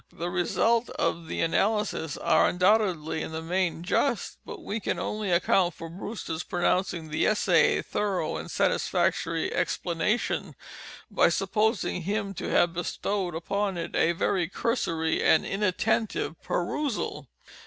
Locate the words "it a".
13.77-14.13